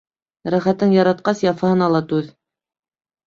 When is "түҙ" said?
2.13-2.33